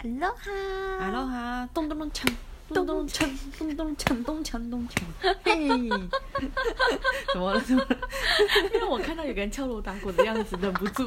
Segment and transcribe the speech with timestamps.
[0.00, 2.32] 哈喽哈，哈喽哈，咚咚咚锵，
[2.68, 5.02] 咚咚锵，咚咚锵，咚锵咚锵，
[5.42, 5.88] 嘿，
[7.32, 7.60] 怎么了？
[7.60, 7.98] 怎么了？
[8.74, 11.04] 因为我看到有个人敲锣打鼓的样子，忍不住。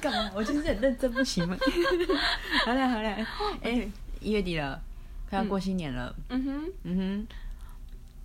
[0.00, 0.32] 干嘛？
[0.34, 1.54] 我就是很认真，不行吗？
[2.64, 3.26] 好了好了，
[3.60, 3.86] 哎，
[4.20, 4.80] 一月底了，
[5.28, 6.14] 快要过新年了。
[6.30, 7.26] 嗯哼，嗯哼，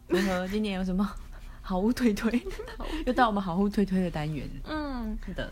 [0.07, 0.47] 如何？
[0.47, 1.05] 今年有什么
[1.61, 2.41] 好物推推？
[3.05, 4.49] 又到我们好物推推的单元。
[4.63, 5.51] 嗯，是的，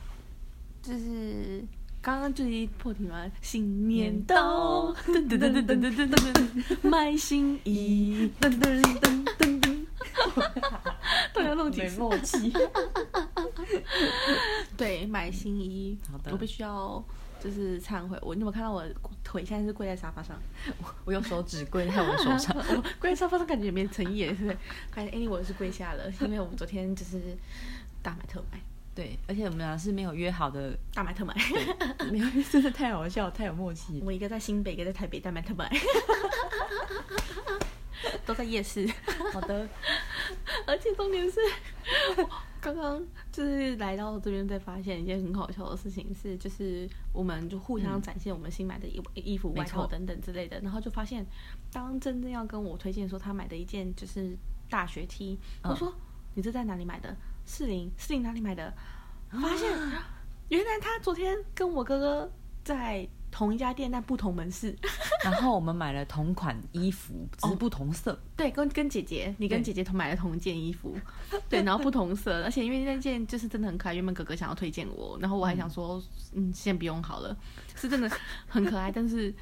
[0.82, 1.62] 就是。
[2.06, 9.86] 刚刚就一破题嘛，新年到，噔噔噔噔噔噔噔噔，买新衣，噔噔噔噔噔，
[11.34, 12.54] 都要弄几默契。
[14.78, 15.98] 对，买新衣，
[16.30, 17.04] 我必须要
[17.40, 18.16] 就是忏悔。
[18.22, 18.86] 我你有没有看到我
[19.24, 20.40] 腿现在是跪在沙发上？
[20.84, 24.58] 我我用手指跪在我手上， 我跪在沙发上感觉也没诚意，是不是？
[24.92, 27.20] 反正 anyway 我是跪下了，因为我们昨天就是
[28.04, 28.60] 大买特买。
[28.96, 31.36] 对，而且我们俩是没有约好的大买特买，
[32.10, 34.02] 没有，真的太好笑，太有默契。
[34.06, 35.70] 我一个在新北，一个在台北，大买特买，
[38.26, 38.90] 都在夜市。
[39.34, 39.68] 好的，
[40.66, 41.42] 而且重点是，
[42.62, 51.26] 刚刚就是来到这边，才发现一件很好笑的事情是，就是我们就互相展现我们新买的衣衣服、外套等等之类的，然后就发现，
[51.70, 54.38] 当真正要跟我推荐说他买的一件就是
[54.70, 55.94] 大学 T，我说
[56.34, 57.14] 你这在哪里买的？
[57.46, 58.74] 四零四零哪里买的？
[59.32, 59.70] 发现
[60.50, 62.32] 原来他昨天跟我哥哥
[62.64, 64.76] 在同一家店，但不同门市。
[65.24, 68.18] 然后我们买了同款衣服，只是不同色。
[68.36, 70.96] 对，跟跟姐姐，你跟姐姐同买了同一件衣服。
[71.50, 76.02] 对，然后不同色，而且因为那件就是真的很可爱，原本哥哥想要推荐我，然后我还想说，
[76.34, 77.36] 嗯，先不用好了，
[77.76, 78.10] 是真的
[78.48, 79.34] 很可爱，但是。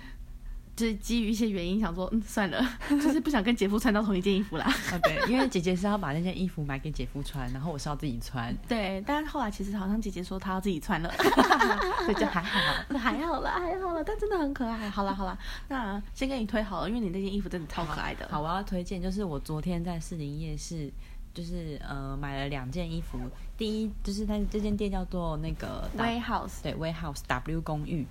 [0.75, 4.66] 就是基于一些原因，想说嗯算了， 就是不想跟姐夫穿到同一件衣服啦。
[4.66, 8.55] 啊对，因为姐姐是要把那件衣服买给姐夫穿，然后我是要自己穿。
[8.67, 11.13] 对，但是后来其实好像姐姐说她要自己穿了，
[12.05, 14.89] 所以，就还好，那 还好啦，还好啦，但真的很可爱。
[14.89, 15.38] 好了好了，
[15.69, 18.28] 那先给你推好了，因为你那件衣服真的超可爱的。
[18.31, 20.91] 好，我要推荐就是我昨天在士林夜市，
[21.34, 23.19] 就是呃买了两件衣服。
[23.55, 28.07] 第一就是它这间店叫做那个 Warehouse，对，Warehouse W 公寓。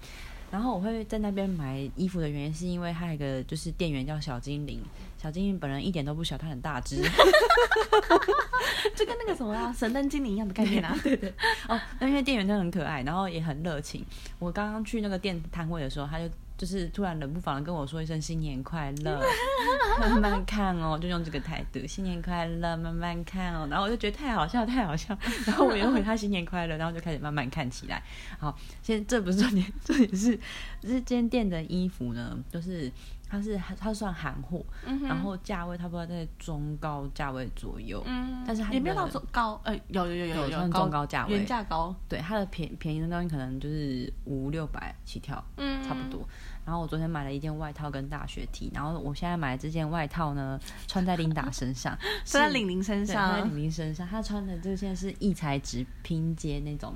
[0.53, 4.81] 然后我会在那边买衣服的原因，是因为他有一个就是店员叫小精灵，
[5.21, 7.03] 小精灵本人一点都不小，他很大只，
[8.95, 10.95] 就跟那个什么啊神灯精灵一样的概念啊。
[11.03, 11.33] 对对。
[11.69, 14.05] 哦，那因为店员真的很可爱，然后也很热情。
[14.39, 16.29] 我刚刚去那个店摊位的时候，他就。
[16.57, 19.21] 就是突然冷不防的跟我说一声新年快乐，
[19.99, 28.03] 慢慢看哦，就用这个态度，新年快乐，慢慢看哦，然后我就觉得太好笑，太好笑， 然后我又回他新年快乐，然后就开始慢慢看起来。
[28.39, 30.39] 好，现这不是重点， 重点是
[30.81, 32.91] 这间店的衣服呢，就是
[33.32, 34.62] 它是它算韩货，
[35.09, 46.28] 然后价位差不多在中高价位左右，嗯，但是也没有到中高，呃，有有有有有中高价位，原价高，对，它的便便宜的东西可能就是五六百起跳，嗯，差不多。
[46.66, 54.06] 然后我昨天买了一件外套跟大学 T，然后我现在买的这件外套呢， 穿在琳达身上， 穿在玲玲身上，穿在玲玲身上。
[54.06, 56.93] 她穿的这件是异材质拼接那种，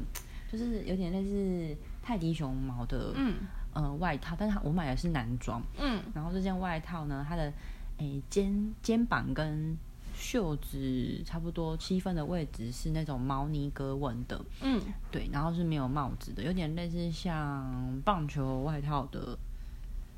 [0.53, 3.37] 就是有点类似泰迪熊毛的，嗯，
[3.77, 4.35] 呃，外套。
[4.39, 6.03] 但是我买的是男装，嗯。
[6.15, 7.53] 然后这件外套呢，它的
[7.99, 9.77] 诶肩肩膀跟
[10.15, 15.29] 袖子差不多七分的位置是那种毛呢格纹的，嗯，对。
[15.31, 19.39] 然后是没有帽子的，有点类似像棒球外套的。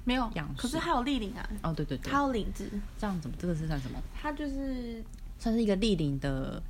[0.05, 1.51] 没有，可是还有立领啊！
[1.63, 2.67] 哦，对对对，还有领子，
[2.97, 3.37] 这样怎么？
[3.39, 4.01] 这个是算什么？
[4.19, 5.05] 它就是
[5.39, 6.63] 算是一个立领的，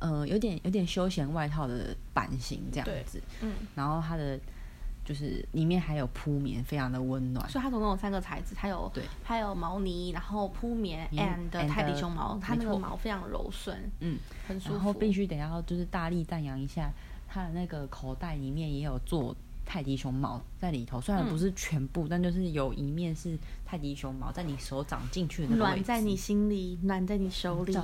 [0.00, 3.22] 呃，有点有点休闲外套的版型这样子。
[3.40, 4.38] 嗯，然后它的
[5.04, 7.48] 就是里面还有铺棉，非常的温暖。
[7.48, 14.74] 所以它总共有三个材质，它有对，它有毛呢，然后铺棉，and 泰迪熊毛，它那个毛非常柔顺，嗯，很舒服。
[14.74, 16.90] 然后必须得要就是大力赞扬一下，
[17.28, 19.34] 它的那个口袋里面也有做。
[19.66, 23.34] 泰迪熊毛在里头，虽然不是全部，但就是有一面是
[23.64, 27.74] 泰迪熊毛在你手掌进去的那个暖在你心里，暖在你手里。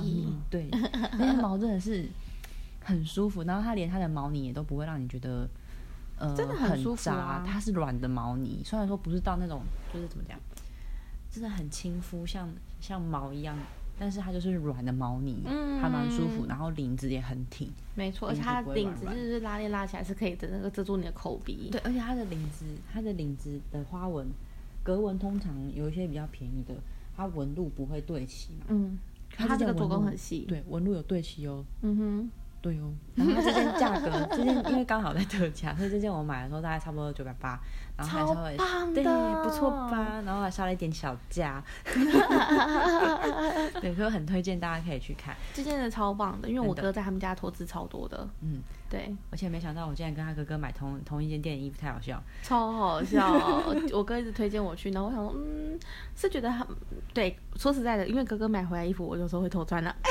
[0.47, 0.69] 对，
[1.17, 2.07] 那些毛真的是
[2.83, 5.49] 很舒服，然后它连它的毛呢也都不会让你觉得
[6.21, 7.43] 呃真的很舒服啊。
[7.45, 9.61] 它是软的毛呢，虽然说不是到那种
[9.93, 10.39] 就是怎么讲，
[11.29, 13.57] 真的很亲肤，像像毛一样。
[13.99, 15.43] 但是它就是软的毛呢，
[15.79, 21.69] 还蛮舒服，然后领子也很挺，没错，而且它领子就是拉链拉起来是可以的那个遮住你的口鼻。
[21.71, 24.27] 对，而且它的领子，它的领子的花纹
[24.81, 26.73] 格纹通常有一些比较便宜的，
[27.15, 28.65] 它纹路不会对齐嘛。
[28.69, 28.97] 嗯，
[29.29, 31.63] 它这个做工很细，对，纹路有对齐哦。
[31.83, 37.59] 嗯哼，对哦， 然后这件价格，这件因为刚好在特价，所以这件我买的时候大概差不多九百八，
[37.97, 38.55] 然后还稍微
[38.93, 41.63] 对不错吧，然后还杀了一点小价，
[43.81, 48.61] 对，所以很推荐大家可以去看，这件的超棒的，因为我哥在他们家投资超多的，嗯，
[48.91, 53.33] 对，而且没想到我竟然跟他哥哥买同同一件店的衣服，太好笑，超好笑。
[53.93, 55.79] 我哥一直推荐我去，然后我想说，嗯，
[56.13, 56.67] 是觉得他
[57.13, 59.95] 对，说实在的，因为哥哥买回来衣服，我有时候会偷穿的。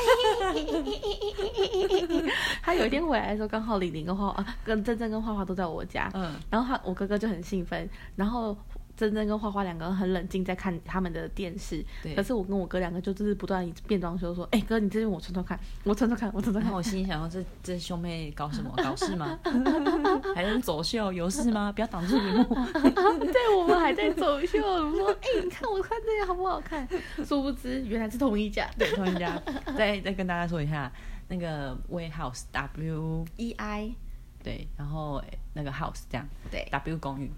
[2.62, 7.87] 他有一天回来的时候，刚好李玲跟花花、啊跟珍珍跟花花都在我家，嗯，然后他我哥哥就很兴奋，
[8.17, 8.56] 然后
[9.00, 16.70] 珍珍跟花花两个人很冷静在看他们的电视，对可是我跟我哥两个就就是不断变装修说，哎、哥你这件我穿穿看，我穿穿看，我穿穿看。
[16.70, 18.70] 我心里想说，这这兄妹搞什么？
[18.76, 19.38] 搞事吗？
[20.37, 21.73] 还能走秀有事吗？
[21.73, 22.44] 不要挡住荧幕。
[23.32, 26.87] 对，我们还在走秀，我说，哎、你看我穿这件好不好看？
[27.25, 28.69] 殊不知原来是同一家。
[28.79, 29.41] 对，同一家。
[29.79, 30.93] 再再跟大家说一下，
[31.29, 33.94] 那个 Warehouse W E I
[34.43, 35.23] 对，然后
[35.55, 37.31] 那个 House 这样对，W 公寓，嘿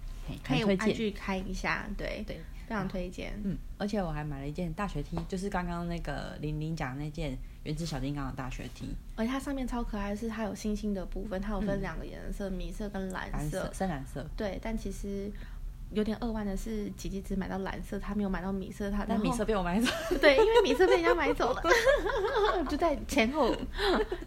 [0.43, 0.87] 可以很推荐。
[0.87, 3.33] 按去开一下，对，对，非常推荐。
[3.43, 13.71] 嗯，而且我还买了一件大学 T，就是刚刚那个玲玲讲的那件原子小金刚的大学 T，而且它上面超可爱是，它有星星的部分，它有分两个颜色，米色跟蓝色。
[13.73, 14.25] 深蓝色。
[14.35, 15.31] 对，但其实
[15.91, 18.89] 有点扼腕的是，姐姐只买到蓝色，她没有买到米色。
[18.89, 21.61] 她但米色被我买走， 对，因为米色被人家买走了，
[22.67, 23.55] 就在前后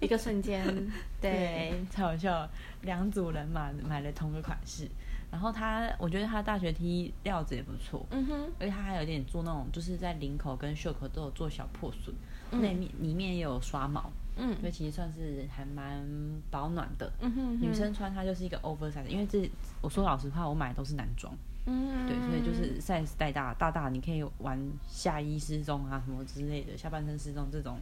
[0.01, 0.65] 一个瞬间。
[1.21, 2.51] 对，太好笑了。
[2.83, 4.89] 两组人嘛买了同个款式，
[5.31, 12.15] 然后他我觉得他大学 T 料子也不错，嗯哼，而且他还有点做那种就是在领口跟袖口都有做小破损，
[12.53, 12.61] 嗯。
[12.63, 14.57] 那面里面也有刷毛，嗯。
[14.61, 16.07] 所以其实算是还蛮
[16.51, 17.13] 保暖的。
[17.21, 19.51] 嗯哼，女生穿它就是一个 oversize，因为这
[19.81, 21.35] 我说老实话，我买的都是男装，
[21.67, 24.59] 嗯，对，所以就是 size 带大大大，你可以玩
[24.89, 27.77] 下衣失踪啊什么之类的，下半身失踪这种，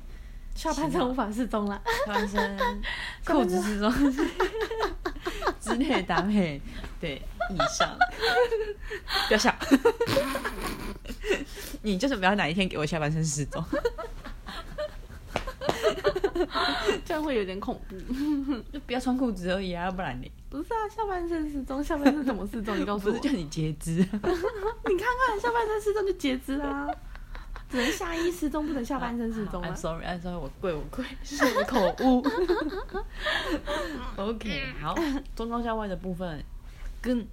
[0.55, 1.81] 下半身无法失踪了。
[2.07, 2.59] 下半身
[3.25, 3.93] 裤子失踪
[5.61, 6.61] 之类的搭配，
[7.01, 7.97] 对，以上
[9.29, 9.55] 不要笑，
[11.83, 13.63] 你就是不要哪一天给我下半身失踪，
[17.05, 17.97] 这样会有点恐怖。
[18.73, 22.79] 就不要穿裤子而已啊，要不然你不是啊，下半身失踪，下半身怎么失踪？
[22.79, 23.13] 你告诉我。
[23.13, 23.93] 不是叫你截肢。
[23.97, 26.87] 你看看，下半身失踪就截肢啊，
[27.71, 29.77] 只能下衣失踪，不能下半身失踪啊 I'm。
[29.77, 32.25] sorry，I'm sorry，我跪，我跪，是我口误。
[34.17, 34.95] OK，好，
[35.35, 36.45] 中高下外的部分
[37.05, 37.27] 跟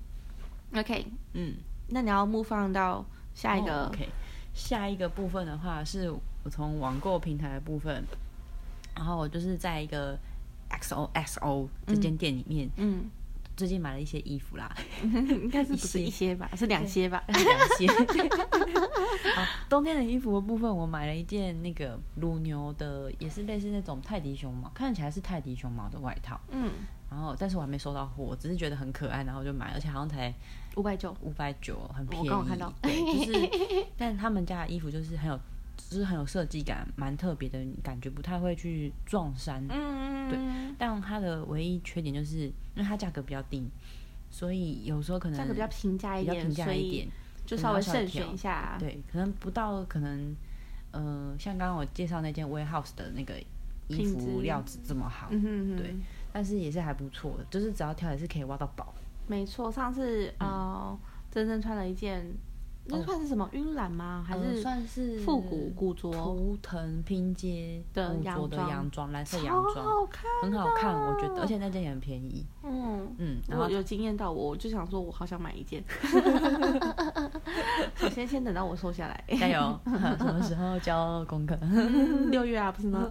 [0.76, 1.56] OK，嗯
[1.88, 3.86] 那你要 move on 到下一个。
[3.86, 4.10] 哦 OK，
[4.54, 6.12] 下一个部分的话是
[6.44, 8.04] 我从网购平台的部分，
[8.98, 10.20] 然后我就是在一个
[10.70, 13.10] XOXO 这间店里面，嗯，
[13.56, 17.24] 最近买了一些衣服啦， 应该是不是一些吧，是两些吧。
[17.28, 17.38] 两
[17.78, 17.88] 些。
[19.34, 26.38] 好，冬天的衣服的部分，我买了一件那个乳牛的，也是类似那种泰迪熊毛，看起来是泰迪熊毛的外套。
[26.50, 26.72] 嗯，
[27.12, 30.34] 然后，但是我还没收到货，我只是觉得很可爱，然后就买，而且好像才
[30.78, 31.14] 五百九。
[31.20, 32.26] 五百九，很便宜。
[32.26, 33.50] 我刚好看到对，就是，
[33.98, 35.38] 但他们家的衣服就是很有，
[35.76, 39.62] 就是很有设计感，蛮特别的，感觉不太会去撞衫。
[39.70, 40.40] 嗯，对
[40.78, 43.70] 但它的唯一缺点就是，因为它价格比较低，
[44.30, 47.08] 所以有时候可能价格比较平价一点，比较平价一点，
[47.46, 48.78] 就稍微慎选一下。
[48.80, 50.34] 对，可能不到可能，
[50.92, 53.34] 呃，像刚刚我介绍那件 Warehouse 的那个
[53.90, 55.96] 衣服料子这么好，嗯哼哼，对
[56.34, 58.94] 但是也是还不错的，就是只要挑也是可以挖到宝。
[59.28, 59.72] 没错。
[59.72, 60.98] 上次呃，
[61.32, 62.26] 珍珍穿了一件，
[62.86, 64.26] 那哦算是什么晕染吗？
[64.28, 66.12] 还呃是算是复古古着？
[66.12, 72.46] 图腾拼接的古着的洋装蓝色洋超装，好看，很好看，我觉得，而且那件也很便宜。
[72.64, 73.16] 嗯。
[73.18, 75.84] 嗯，然后我有惊艳到我，我就想说，我好想买一件。
[77.96, 81.58] 首先，先等到我瘦下来，加油， 什么时候交功课？
[82.32, 83.10] 六月啊，不是吗？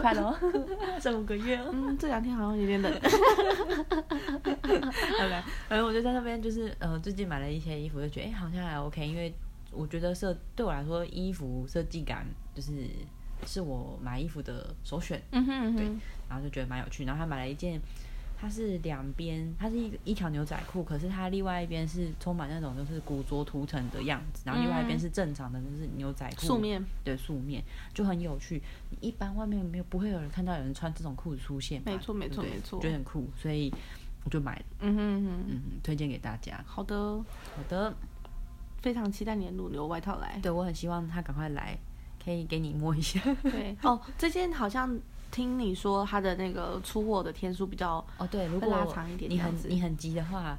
[0.00, 0.38] 快了，
[1.00, 1.70] 剩五个月哦。
[1.72, 2.92] 嗯，这两天好像有点冷。
[4.62, 9.34] OK，反正我就在那边，就是呃，最近买了一些衣服，就觉得哎、好像还 OK，因为
[9.72, 12.72] 我觉得设对我来说，衣服设计感就是
[13.46, 15.86] 是我买衣服的首选，嗯哼嗯对，
[16.28, 17.04] 然后就觉得蛮有趣。
[17.04, 17.80] 然后还买了一件，
[18.44, 28.62] 它是两边，它是一个一条牛仔裤，可是它另外一边是充满那种就是古着图腾的样子，然后另外一边是正常的，就是牛仔裤素面，对素面，就很有趣。
[29.00, 33.72] 一般外面没有不会有人看到有人穿这种裤子出现，没错没错没错觉得很酷，所以
[34.24, 36.62] 我就买了，嗯哼嗯哼，嗯，推荐给大家。
[36.66, 37.96] 好的，好的，
[38.82, 40.38] 非常期待你的乳牛外套来。
[40.42, 41.78] 对我很希望他赶快来，
[42.22, 43.18] 可以给你摸一下。
[43.42, 44.98] 对， 哦，这件好像
[45.34, 50.56] 听你说他的那个出货的天数比较，哦，对，如果拉长一点你很你很急的话，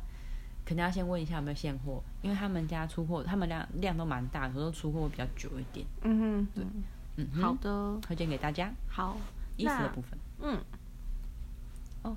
[0.65, 5.85] 肯定要先问一下有没有现货，因为他们家出货，他们量量都蛮大，有时候出货会比较久一点。
[6.01, 6.65] 嗯哼，对，
[7.15, 9.15] 嗯哼，好的，推荐给大家好，
[9.55, 10.19] 衣服的部分。
[10.41, 10.59] 嗯，
[12.01, 12.13] 哦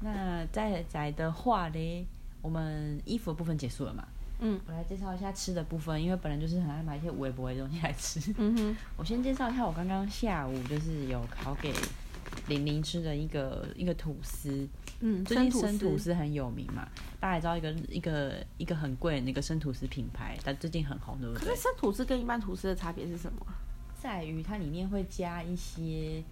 [0.00, 2.04] 那再来的话嘞，
[2.42, 4.06] 我们衣服的部分结束了嘛？
[4.44, 8.20] 嗯我来介绍一下吃的部分，因为本人就是很爱买一些微博的东西来吃。
[8.36, 11.72] 嗯哼， 我先介绍一下，我刚刚下午就是有烤给
[12.48, 14.68] 玲玲吃的一个一个吐司。
[15.00, 21.62] 嗯，最近生生吐司很有名嘛，大家也知道一个一个一个很贵的那个生吐司品牌，但最近很红，对不对可是？
[21.62, 23.54] 生吐司跟一般吐司的差别是什么啊？
[24.00, 26.22] 在于它里面会加一些，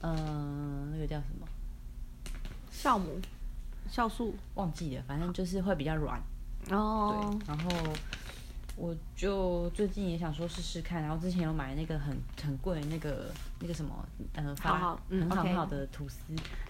[0.00, 1.46] 嗯、那个叫什么？
[2.72, 3.20] 酵母、
[3.90, 6.20] 酵素忘记了，反正就是会比较软。
[6.70, 7.70] 哦对，，然后
[8.76, 13.92] 我就最近也想说试试看，然后之前有买那个很很贵的那个那个什么
[14.34, 16.18] 呃发好好嗯很好很好的吐司，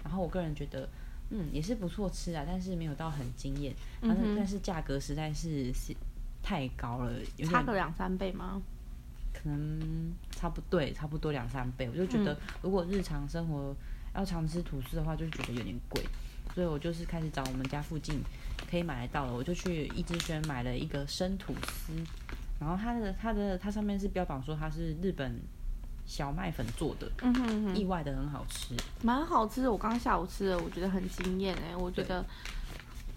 [0.03, 0.87] 然后我个人觉得
[1.29, 5.95] 嗯也是不错吃啊，但是没有到很惊艳，但是、嗯但是价格实在是是
[6.43, 8.61] 太高了，有差个两三倍吗？
[9.33, 12.25] 可能差不多对差不多两三倍，我就觉嗯。
[12.25, 13.75] 得如果日常生活
[14.13, 16.05] 要常吃吐司的话，就觉得有点贵，
[16.53, 18.21] 所以我就是开始找我们家附近
[18.73, 21.93] 可以买得到的，我就去一之轩买了一个生吐司，
[22.59, 25.39] 然后它的它的它上面是标榜说它是日本
[26.07, 28.75] 小麦粉做的，嗯哼嗯哼，意外的很好吃。
[29.03, 29.71] 蛮好吃的。
[29.71, 32.25] 我刚刚下午吃的，我觉得很惊艳哎，我觉得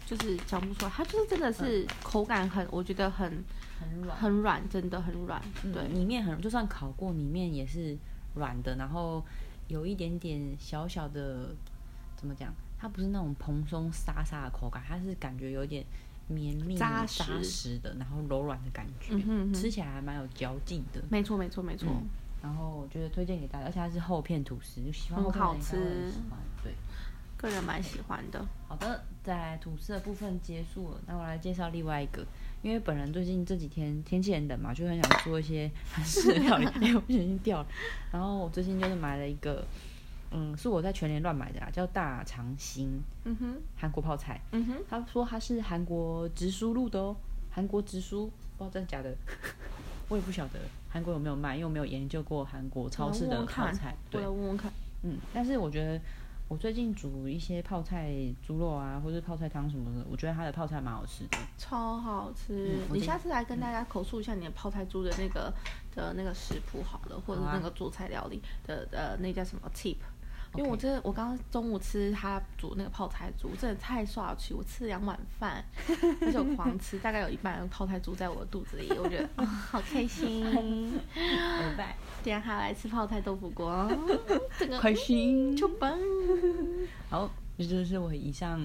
[0.05, 3.43] 就是讲不出来，它就是真的是口感很，我觉得很
[3.81, 5.41] 很软，很软，真的很软。
[5.65, 7.97] 嗯对，里面很就算烤过，里面也是
[8.35, 9.25] 软的，然后
[9.69, 11.57] 有一点点小小的
[12.15, 12.53] 怎么讲？
[12.79, 15.85] 它不是那种蓬松沙沙的口感，它是感觉有点
[16.29, 21.03] 绵密扎实扎实的，然后柔软的感觉，嗯哼嗯哼吃起来还蛮有嚼劲的。
[21.11, 21.89] 没错没错没错。
[21.91, 22.07] 嗯
[22.43, 26.39] 然后我觉得推荐给大家，而且它是厚片吐司，就喜欢很好吃喜欢。
[26.63, 26.73] 对，
[27.37, 28.47] 个人蛮喜欢的。
[28.69, 32.25] 好的，在吐司的部分结束了，那我来介绍另外一个。
[32.63, 36.67] 因为本人最近这几天天气很冷嘛，就很想做一些韩式料理。
[36.81, 37.67] 哎、我不小心掉了。
[38.13, 39.67] 然后我最近就是买了一个，
[40.31, 44.41] 嗯，是我在全联乱买的啦，叫大长兴嗯哼韩国泡菜。
[44.53, 47.17] 嗯哼，他说他是韩国直输入的哦，
[47.51, 48.27] 韩国直输，
[48.59, 49.15] 不知道真的假的，
[50.09, 53.97] 我也不晓得韩国有没有卖，因为我没有研究过韩国超市的泡菜。
[54.11, 54.73] 对我来，问问看。
[55.03, 56.01] 嗯，但是我觉得
[56.49, 58.11] 我最近煮一些泡菜
[58.47, 61.37] 猪肉啊，或者泡菜汤什么的，我觉得它的泡菜蛮好吃的。
[61.59, 62.79] 超好吃！
[62.91, 65.53] 嗯你下次来跟大家口述一下你的泡菜猪的那个
[65.95, 69.97] 的那个食谱好了，或者那个做菜料理的呃那叫什么 tip。
[70.57, 75.65] 因为我真的，我刚刚中午吃他煮那个泡菜猪，真的太刷去，我吃了两碗饭，
[76.21, 80.93] 而且我狂吃，大概有一半泡菜猪在我的肚子里，我觉得啊、好开心。
[81.15, 83.91] 拜拜，等一下还要来吃泡菜豆腐锅，
[84.59, 85.57] 这个开心。
[85.57, 85.99] 就棒！
[87.11, 88.61] 好，这就是我以上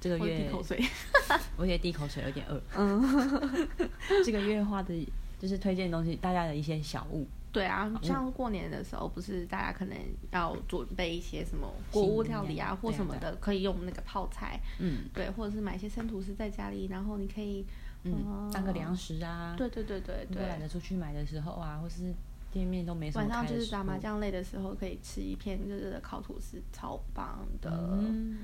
[0.00, 0.84] 这个我月滴口水。
[1.56, 2.60] 我也滴口水，有点饿。
[2.76, 3.68] 嗯，
[4.24, 7.26] 这个月花的就是推荐的东西，大家的一些小物。
[7.52, 9.96] 对啊，像过年的时候，不是大家可能
[10.30, 15.04] 要准备一些什么国物料理啊，或什么的，可以用那个泡菜，嗯。
[15.12, 17.64] 对，或者是买一些生吐司在家里，然后你可以，
[18.04, 19.54] 嗯，当个粮食啊。
[19.56, 22.14] 对对对对如果懒，得出去买的时候啊，或是
[22.50, 27.70] 店面都没什么晚上就是打麻将累的时候，可以吃一片热热的烤吐司，超棒的。
[27.92, 28.38] 嗯，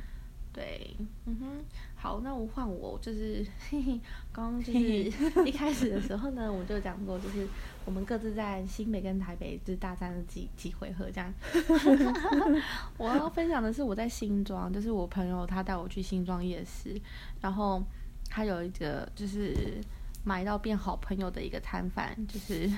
[0.58, 1.46] 对，嗯哼，
[1.94, 3.46] 好，那我换我，就是
[4.32, 4.78] 刚刚就是
[5.46, 7.46] 一开始的时候呢，我就讲过，就是
[7.84, 11.32] 我们各自在新北跟台北就是大战了几几回合这样。
[12.98, 17.00] 我要分享的是我在新庄，就是我朋友他带我去新庄夜市，
[17.40, 17.80] 然后
[18.28, 19.54] 他有一个就是
[20.24, 22.68] 买到变好朋友的一个摊贩，就是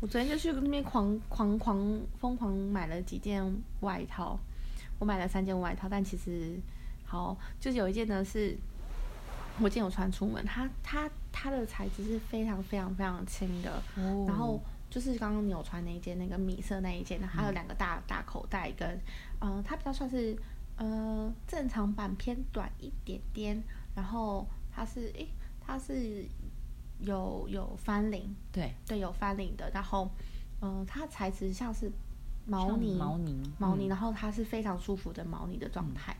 [0.00, 3.44] 我昨天就去那边狂狂狂疯狂买了几件
[3.80, 4.38] 外套，
[4.98, 6.58] 我买了三件外套，但其实
[7.04, 8.56] 好就是有一件呢是
[9.60, 14.24] 我今天有穿出门，它它它的材质是非常非常非常轻的，哦。
[14.26, 19.00] 然后就是刚刚你有穿那一件那个米色那一件，还有两个大大口袋跟，
[19.40, 20.36] 嗯、它比较算是
[20.76, 23.62] 呃正常版偏短一点点，
[23.94, 25.28] 然后它是诶
[25.60, 26.24] 它是
[27.00, 30.10] 有有翻领，对，对有翻领的，然后
[30.60, 31.90] 嗯、呃它材质像是
[32.46, 32.86] 毛呢。
[32.98, 36.16] 毛呢，毛呢，嗯然后它是非常舒服的毛呢的状态，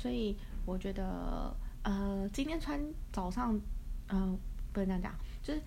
[0.00, 1.52] 所以我觉得
[1.82, 2.80] 呃，今天穿
[3.12, 3.60] 早上，
[4.10, 4.38] 嗯、
[4.72, 5.12] 不能这样讲，
[5.42, 5.60] 就是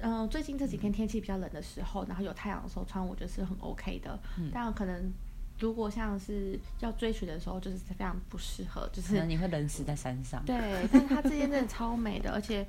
[0.00, 4.18] 呃，最近这几天天气比较冷的时候，然后有太阳的时候穿，我觉得是很 OK 的。
[4.38, 5.12] 嗯但可能
[5.58, 10.42] 如果像是要追寻的时候，就是非常不适合，就可是能你会冷死在山上。
[10.46, 10.56] 对，
[10.90, 12.66] 但是它这件真的超美的，而且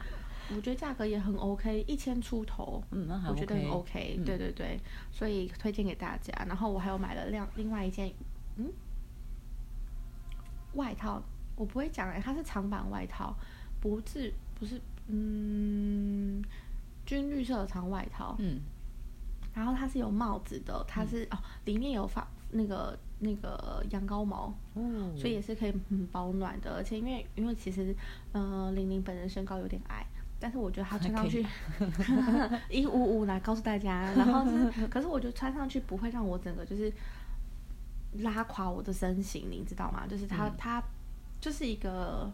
[0.55, 2.83] 我觉得价格也很 OK，一千出头。
[2.91, 3.75] 嗯，那还我觉得很 OK。
[3.79, 4.79] OK，、嗯对对对，
[5.11, 6.31] 所以推荐给大家。
[6.47, 8.11] 然后我还有买了另另外一件，
[8.57, 8.71] 嗯，
[10.75, 11.21] 外套，
[11.55, 13.35] 我不会讲哎、它是长版外套，
[13.79, 16.43] 不是不是，嗯，
[17.05, 18.59] 军绿色的长外套，嗯，
[19.53, 26.75] 然后它是有帽子的，它是、哦里面有发那个那个羊羔毛，哦，所以也是可以很保暖的。
[26.75, 27.95] 而且因为因为其实
[28.33, 30.05] 呃玲玲本人身高有点矮。
[30.37, 31.43] 但是我觉得她穿上去
[32.69, 36.91] 一五五来告诉大家，然后就是， 可是我觉得穿上去不会让我整个就是
[38.19, 40.05] 拉垮我的身形，你知道吗？
[40.07, 40.83] 就是它、它
[41.39, 42.31] 就是一个，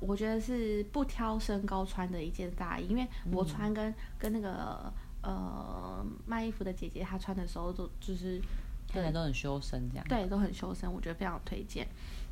[0.00, 8.40] 我觉得是不挑身高穿的一件大衣，因为我穿跟、跟那个呃卖衣服的姐姐她穿的时候都就是
[8.88, 10.06] 看起来都很修身这样。
[10.08, 11.86] 对都很修身，我觉得非常推荐。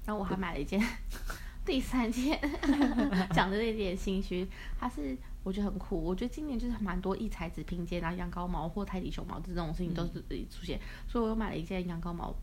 [0.06, 0.82] 然后我还买了一件
[1.66, 2.40] 第三件，
[3.35, 4.49] 讲的有点心虚，
[4.80, 6.01] 它是我觉得很酷。
[6.01, 12.36] 我觉得今年就是蛮多异材质拼接，然后羊羔毛或泰迪熊毛这种事情都是出现，所以我又买了一件羊羔毛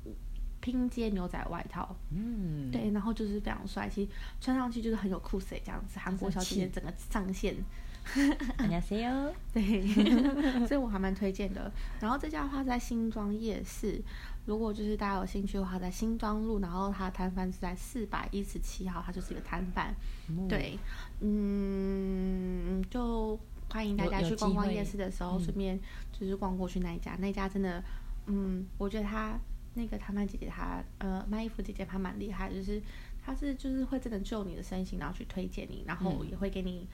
[0.60, 1.96] 拼接牛仔外套。
[2.10, 4.08] 嗯，对，然后就是非常帅气，
[4.40, 7.56] 穿上去就是很有酷色这样子，韩国小姐姐整个上线。
[8.56, 9.32] 안녕하세요。
[9.52, 11.70] 对， 所以我还蛮推荐的。
[12.00, 14.02] 然后这家的话在新庄夜市，
[14.46, 19.94] 如果就是大家有兴趣的话，在新庄路，然后它的摊贩是在四百一十七号，它就是一个摊贩。
[20.28, 20.78] 嗯，对，
[21.19, 25.79] 嗯，就欢迎大家去逛逛夜市的时候，嗯顺便
[26.11, 27.83] 就是逛过去那一家，那一家真的，
[28.27, 29.37] 嗯，我觉得他
[29.73, 32.81] 那个摊贩姐姐她呃卖衣服姐姐她蛮厉害，就是
[33.25, 36.87] 她是就是会真的就你的身形，然后去推荐你，然后嗯也会给你。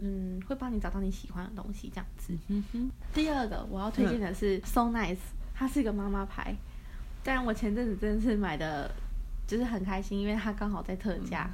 [0.00, 2.32] 嗯，会帮你找到你喜欢的东西，这样子。
[2.46, 5.18] 嗯哼，第二个我要推荐的是 So Nice，
[5.52, 6.54] 它是一个妈妈牌，
[7.24, 8.88] 但我前阵子真的是买的，
[9.44, 11.50] 就是很开心，因为它刚好在特价，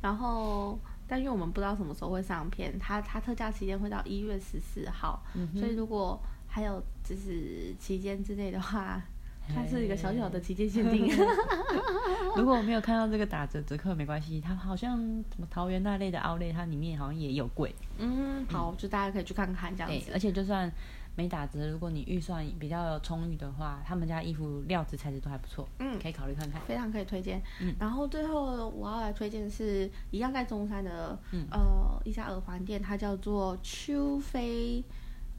[0.00, 9.02] 然后但因为我们不知道什么时候会上片，它它特价期间会到一月十四号，嗯所以如果还有就是期间之内的话，
[9.48, 11.08] 它是一个小小的旗舰限定。
[12.36, 17.74] 如果我没有看到这个打折折扣没关系，它好像什么桃园那类的奥类，它里面好像也有贵。
[17.98, 20.18] 嗯，好，就大家可以去看看这样对，子而。
[20.18, 20.70] 且就算
[21.14, 26.58] 没打折，如果你预算比较充裕的话，他们家衣服料子材质都还不错，嗯可以考虑看看。
[26.62, 27.42] 非常可以推荐。
[27.60, 34.82] 嗯然后最后我要来推荐的是一样在中山的、嗯呃一家耳环店，它叫做秋飞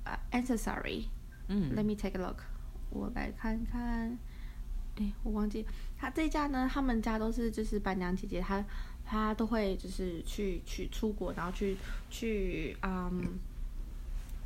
[0.03, 1.05] 呃 Accessory。
[1.47, 2.37] 嗯 Let me take a look，
[2.93, 4.17] 我来看看。
[4.95, 5.65] 哎，我忘记
[5.97, 8.63] 他这家呢，他们家都是就是板娘姐姐，她
[9.03, 11.75] 她都会就是去去出国，然后去
[12.11, 13.23] 去嗯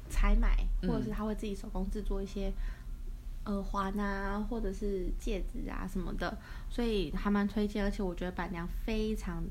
[0.10, 2.50] 采买，或者是她会自己手工制作一些
[3.46, 6.38] 耳环啊，或者是戒指啊什么的，
[6.70, 7.84] 所以还蛮推荐。
[7.84, 9.44] 而且我觉得板娘非常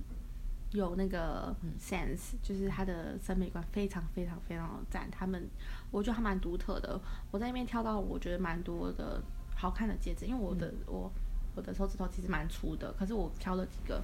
[0.77, 5.11] 有那个 sense，、就是他的审美观非常非常非常的赞。
[5.11, 5.49] 他们
[5.91, 7.01] 我觉得还蛮独特的。
[7.31, 9.21] 我在那边挑到我觉得蛮多的
[9.55, 11.11] 好看的戒指，因为我的、我
[11.55, 14.03] 我的手指头其实蛮粗的，可是我挑了几个，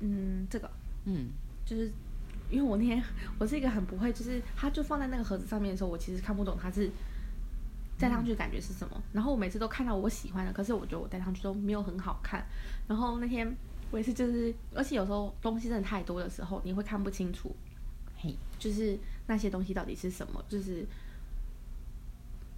[0.00, 0.70] 嗯，这个
[1.04, 1.30] 嗯，
[1.66, 1.90] 就是
[2.50, 3.02] 因为我那天
[3.38, 6.90] 我是一个很不会，就是它就放在那个盒子上面的时候，我其实看不懂它是
[7.98, 9.02] 戴上去的感觉是什么。
[9.12, 12.46] 然后我每次都看到我喜欢的，可是我觉得我戴上去都没有很好看。
[12.86, 13.52] 然后那天
[13.90, 17.54] 我也是，就是而且有时候东西真的太多的时候，你会看不清楚，
[18.16, 20.86] 嘿，就是那些东西到底是什么，就是。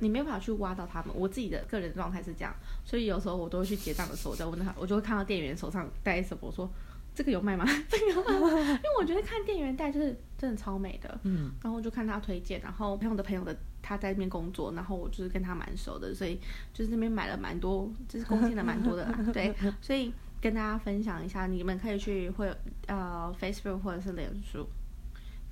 [0.02, 2.54] 你没有办法去挖到他们，我自己的个人状态是这样，
[2.86, 6.66] 所以有时候我都会去结账的时候，我再问他，我就会看到店员手上带什么，我说
[7.14, 7.66] 这个有卖吗？
[7.86, 8.50] 这个有卖吗？
[8.62, 16.40] 因为我觉得看店员戴就是真的超美的，嗯，然后我就看他推荐，然后朋友的朋友的他在那边工作，然后我就是跟他蛮熟的，所以
[16.72, 20.10] 就是那边买了蛮多，就是贡献了蛮多的啦，对， 所以
[20.40, 22.50] 跟大家分享一下，你们可以去会
[22.86, 24.66] 呃 Facebook 或者是脸书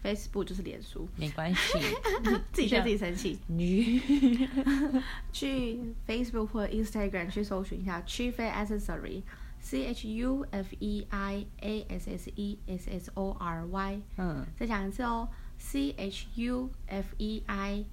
[0.02, 1.78] ，Facebook 就是脸书，没关系，
[2.52, 4.00] 自己对自己生气，女，
[5.32, 9.22] 去 Facebook 或者 Instagram 去搜寻一下区飞 Accessory。
[9.60, 16.28] C H U F E I A S S E S S O R Y，嗯，再讲一次哦，C H
[16.36, 17.84] U F E I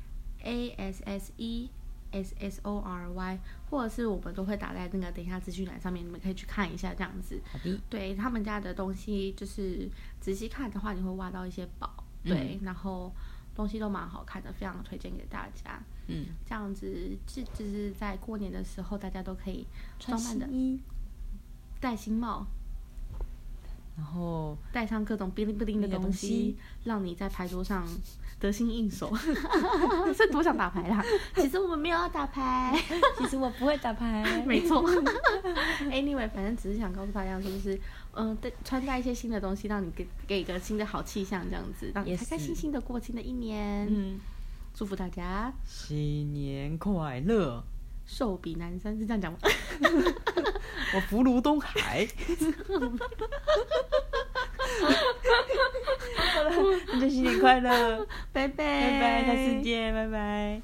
[0.43, 1.71] A S S E
[2.15, 7.39] S S O R Y，或者是我们都会打在那个等一下资讯栏上面，你们可以去看一下这样子。
[7.51, 9.89] 好的，对他们家的东西，就是
[10.21, 12.03] 仔细看的话，你会挖到一些宝。
[12.23, 13.13] 对，然后
[13.53, 15.79] 东西都蛮好看的，非常推荐给大家。
[16.07, 19.67] 嗯，这样子，这就是在过年的时候，大家都可以
[19.99, 20.79] 穿装扮的新衣，
[21.79, 22.47] 戴新帽，
[23.97, 27.87] 然后带上各种哔哩哔哩的那个东东西西，让你在牌桌上
[28.39, 29.13] 得心应手。
[30.13, 31.03] 是多想打牌啦！
[31.35, 32.77] 其实我们没有要打牌，
[33.17, 34.83] 其实我不会打牌， 没错。
[35.89, 37.79] anyway，反正只是想告诉大家说，就是
[38.13, 43.87] 嗯，对，穿戴一些新的东西，让你给给一个新的好气象，这样子，让你也开开心心的过新的一年。
[43.89, 44.19] 嗯，
[44.73, 47.63] 祝福大家新年快乐，
[48.05, 49.39] 寿比南山是这样讲吗？
[50.95, 52.07] 我福如东海。
[56.93, 60.61] 那就新年快乐，拜拜拜拜，下次见，拜拜。